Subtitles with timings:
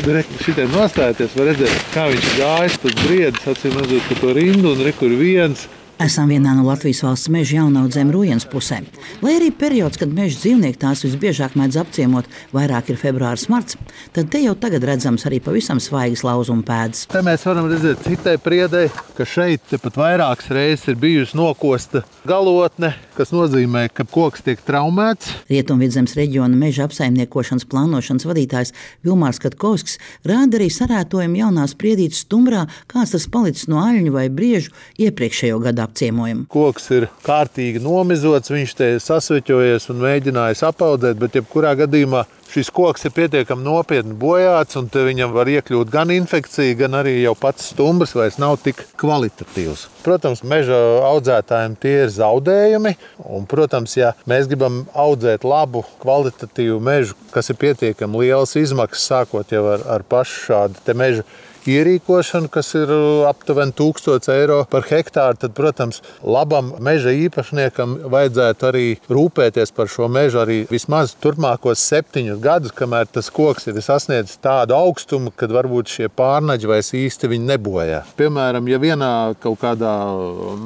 [0.00, 4.80] Šitai nostājieties, var redzēt, kā viņš gājas, tas briedis, acīm redzot, pa to rindu un
[4.86, 5.66] rekur viens.
[6.00, 8.78] Esam vienā no Latvijas valsts meža jaunaudzēm Rujens pusē.
[9.20, 13.76] Lai arī periods, kad meža dzīvnieki tās visbiežāk mēdz apciemot, vairāk ir februāris, marts,
[14.16, 17.02] tad te jau tagad redzams arī pavisam svaigas lauzuma pēdas.
[17.12, 18.86] Te mēs varam redzēt citai priedai,
[19.18, 25.34] ka šeit pat vairākas reizes ir bijusi nokosta galotne, kas nozīmē, ka koks tiek traumēts.
[25.52, 28.72] Rietumvidzemes reģiona meža apsaimniekošanas plānošanas vadītājs
[29.04, 34.72] Vilmārs Katkovskis rāda arī sarētojumu jaunās priedītes stumbrā, kāds tas palicis no aļņu vai briežu
[34.96, 36.46] iepriekšējo gadu apciemojumu.
[36.50, 43.04] Koks ir kārtīgi nomizots, viņš te sasveķojies un mēģinājis apaudzēt, bet jebkurā gadījumā šis koks
[43.06, 48.14] ir pietiekami nopietni bojāts, un viņam var iekļūt gan infekcija, gan arī jau pats stumbrs
[48.16, 49.86] vairs nav tik kvalitatīvs.
[50.02, 50.78] Protams, meža
[51.10, 52.96] audzētājiem tie ir zaudējumi,
[53.28, 59.54] un, protams, ja mēs gribam audzēt labu, kvalitatīvu mežu, kas ir pietiekami liels izmaksas, sākot
[59.54, 61.28] jau ar, ar pašu šādu meža
[61.68, 68.68] ierīkošanu, kas ir uh, aptuveni 1000 eiro par hektāru, tad, protams, labam meža īpašniekam vajadzētu
[68.70, 74.40] arī rūpēties par šo mežu arī vismaz turpmākos septiņus gadus, kamēr tas koks ir sasniedzis
[74.42, 78.02] tādu augstumu, kad varbūt šie pārnaģi vairs īsti nebojā.
[78.18, 79.94] Piemēram, ja vienā kaut kādā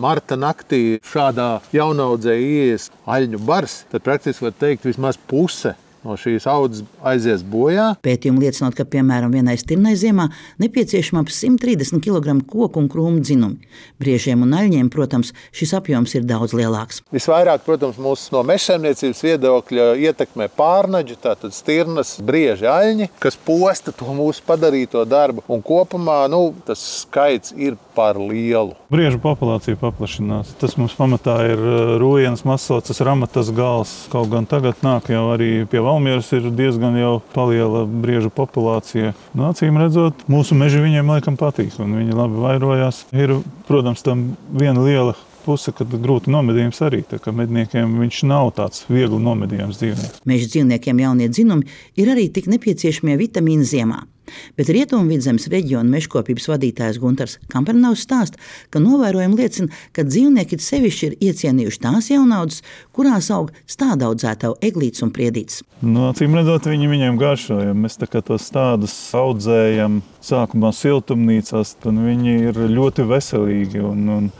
[0.00, 6.46] marta naktī šādā jaunaudzē ies aļņu bars, tad praktiski var teikt vismaz puse no šīs
[6.50, 7.94] audzes aizies bojā.
[8.04, 10.28] Pētījumi liecinot, ka piemēram vienai stirnai ziemā
[10.62, 13.72] nepieciešama ap 130 kg koku un krūmu dzinumi.
[14.02, 17.00] Briežiem un aļņiem, protams, šis apjoms ir daudz lielāks.
[17.14, 24.12] Visvairāk, protams, mūsu no mežsaimniecības viedokļa ietekmē pārnaģi, tātad stirnas, brieži, aļņi, kas posta to
[24.16, 25.46] mūsu padarīto darbu.
[25.48, 28.74] Un kopumā nu, tas skaits ir par lielu.
[28.92, 30.52] Briežu populācija paplašinās.
[30.60, 33.94] Tas mums pamatā ir uh, rūjienas masots, ramatas gals.
[34.12, 39.12] Kaut gan tagad nāk jau arī pie valsts Valmieras ir diezgan liela briežu populācija.
[39.30, 43.04] Nu, acīm redzot, mūsu meži viņiem laikam patīk, un viņi labi vairojās.
[43.14, 43.36] Ir,
[43.68, 45.14] protams, tam viena liela
[45.44, 47.04] puse, kad grūti nomedījums arī.
[47.30, 50.24] Medniekiem viņš nav tāds viegli nomedījams dzīvnieks.
[50.26, 51.70] Meža dzīvniekiem jaunie dzinumi
[52.00, 54.02] ir arī tik nepieciešamie vitamīni ziemā.
[54.58, 58.40] Bet Rietumvidzemes reģiona mežkopības vadītājs Gunārs Kampernaus stāsta,
[58.70, 62.64] ka novērojumi liecina, ka dzīvnieki sevišķi ir iecienījuši tās jaunaudzes,
[62.94, 65.62] kurās aug stādaudzētavu eglītes un priedītes.
[65.84, 67.84] Nu, acīm redzot, viņi viņiem garšojam.
[67.84, 73.84] Mēs tos stādus audzējam sākumā siltumnīcās, tad viņi ir ļoti veselīgi.
[73.84, 74.30] Un, un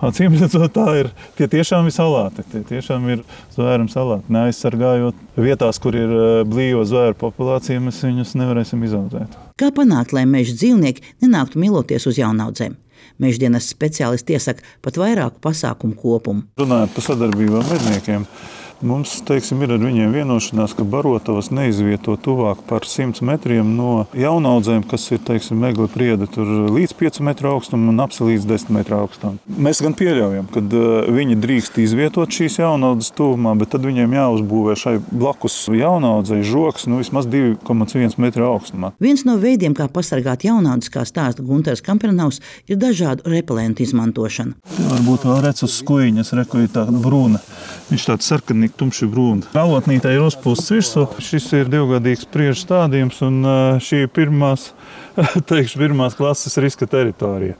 [0.00, 1.10] Acīm redzot, tā ir.
[1.36, 2.44] Tie tiešām ir salāti.
[2.48, 4.32] Tie tiešām ir zvēru salāti.
[4.32, 9.36] Neaizsargājot vietās, kur ir eh, blīva zvēru populācija, mēs viņus nevarēsim izaudzēt.
[9.60, 12.78] Kā panākt, lai meža dzīvnieki nenāktu miloties uz jaunaudzēm?
[13.20, 16.46] Meždienas speciālisti iesaka pat vairāku pasākumu kopumu.
[16.60, 18.24] Runājot par sadarbību ar medniekiem,
[18.80, 24.86] Mums teiksim, ir ar viņiem vienošanās, ka barotavas neizvieto tuvāk par 100 metriem no jaunaudzēm,
[24.88, 29.36] kas ir teiksim, megli prieda līdz 5 metru augstumam un apsi līdz 10 metru augstumam.
[29.44, 30.62] Mēs gan pieļaujam, ka
[31.12, 37.02] viņi drīkst izvietot šīs jaunaudzes tuvumā, bet tad viņiem jāuzbūvē šai blakus jaunaudzei žoks nu,
[37.02, 38.94] vismaz 2,1 metru augstumā.
[38.96, 44.56] Viens no veidiem, kā pasargāt jaunaudzes, kā stāsta Gunārs Kampernaus, ir dažādu repelentu izmantošana.
[44.80, 47.44] Varbūt vēl redzams uz skuiņas, reku ir tāda brūna.
[47.90, 49.46] Viņš tāds sarkanīgs pilnīgi tumši brūni.
[49.54, 51.06] Galotnītē ir uzpūsts virsū.
[51.20, 53.44] Šis ir divgadīgs priežu stādījums, un
[53.80, 54.72] šī ir pirmās,
[55.50, 57.56] teikšu, pirmās klases riska teritorija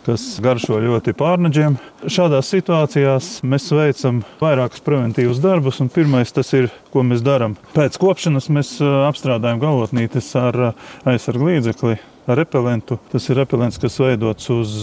[0.00, 1.74] kas garšo ļoti pārnaģiem.
[2.08, 5.82] Šādās situācijās mēs veicam vairākus preventīvus darbus.
[5.92, 7.58] Pirmais, tas ir, ko mēs darām.
[7.76, 10.72] Pēc kopšanas mēs apstrādājam galotnītes ar
[11.04, 11.98] aizsargu līdzekli
[12.38, 12.98] repelentu.
[13.12, 14.76] Tas ir repelents, kas veidots uz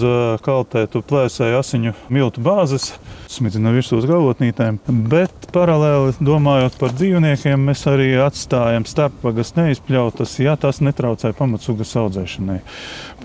[0.45, 2.91] kaltētu plēsēju asiņu miltu bāzes,
[3.31, 4.79] smidzina virsū uz galotnītēm.
[5.11, 12.59] Bet paralēli domājot par dzīvniekiem, mēs arī atstājam starpvagas neizpļautas, ja tas netraucē pamatsugas audzēšanai.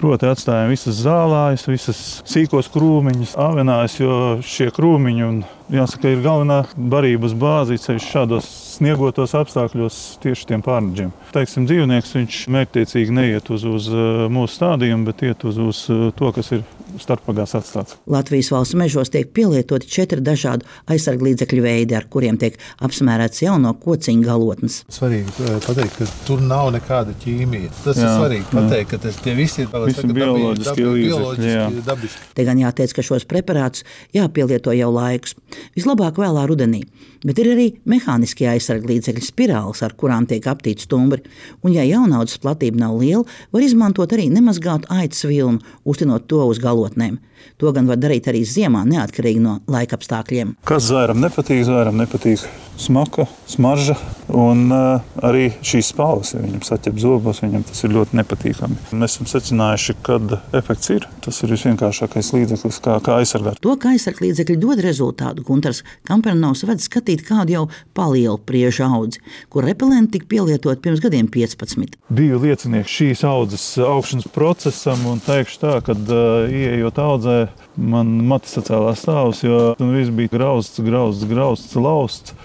[0.01, 6.63] Proti, atstājam visas zālājas, visas sīkos krūmiņus, avenājas, jo šie krūmiņi un jāsaka, ir galvenā
[6.77, 11.13] barības bāze ceļš šādos sniegotos apstākļos tieši tiem pārnaģiem.
[11.35, 16.11] Teiksim, dzīvnieks viņš mērķtiecīgi neiet uz, uz uh, mūsu stādījumu, bet iet uz, uz uh,
[16.19, 16.67] to, kas ir
[17.03, 17.97] starppagās atstāts.
[18.11, 24.27] Latvijas valsts mežos tiek pielietoti četri dažādu aizsarglīdzekļu veidi, ar kuriem tiek apmērēts jauno kociņu
[24.27, 24.81] galotnes.
[24.93, 27.73] Svarīgi uh, pateikt, ka tur nav nekāda ķīmija.
[27.85, 32.13] Tas jā, ir svarīgi pateikt, ka tas visi ir, visi saka, bioloģiski līdzekļi.
[32.37, 35.37] Te gan jāteic, ka šos preparātus jāpielieto jau laikus.
[35.77, 36.85] Vislabāk vēlā rudenī.
[37.23, 41.23] Bet ir arī mehāniskie aizsarglīdzekļi spirāles, ar kurām tiek aptīti stumbri.
[41.63, 43.23] Un, ja jaunaudzes platība nav liela,
[43.55, 47.21] var izmantot arī nemazgātu aitas vilnu, uztinot to uz galvu name.
[47.63, 50.57] To gan var darīt arī ziemā, neatkarīgi no laika apstākļiem.
[50.69, 52.45] Kas zvēram nepatīk, zvēram nepatīk
[52.77, 53.95] smaka, smarža
[54.33, 56.33] un uh, arī šīs spāles.
[56.35, 58.79] Ja viņam saķep zobos, viņam tas ir ļoti nepatīkami.
[58.97, 60.19] Mēs esam secinājuši, ka
[60.57, 61.07] efekts ir.
[61.25, 63.61] Tas ir visvienkāršākais līdzeklis, kā, kā aizsargāt.
[63.65, 67.65] To, kā aizsargāt līdzekļi dod rezultātu, Gunārs Kampernaus ved skatīt kādu jau
[67.97, 69.21] palielu priežu audzi,
[69.53, 71.99] kur repelenti tika pielietot pirms gadiem 15.
[72.13, 77.32] Biju liecinieks šīs audzes augšanas procesam un teikšu tā, ka uh, ieejot audzē,
[77.77, 82.37] man matis sacēlās stāvus, jo viss bija grauzts, grauzts, grauzts, lausts.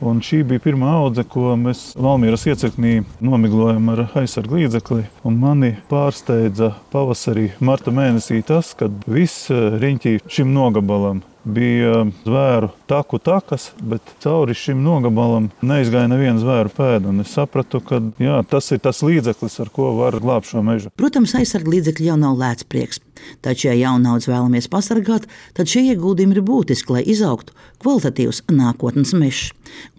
[0.00, 5.02] Un šī bija pirmā audze, ko mēs Valmīras iecirknī nomiglojam ar aizsargu līdzekli.
[5.28, 13.18] Un mani pārsteidza pavasarī, marta mēnesī tas, ka viss riņķī šim nogabalam bija zvēru taku
[13.22, 17.14] takas, bet cauri šim nogabalam neizgāja neviena zvēru pēda.
[17.24, 20.92] Es sapratu, ka jā, tas ir tas līdzeklis, ar ko var glābt šo mežu.
[21.00, 23.02] Protams, aizsarga līdzekļi jau nav lēts prieks.
[23.44, 25.26] Taču, ja jaunauds vēlamies pasargāt,
[25.56, 29.50] tad šie ieguldījumi ir būtiski, lai izaugtu kvalitatīvs nākotnes mežs.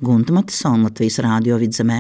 [0.04, 2.00] Gunta Matisona Latvijas Rādio vidzemē.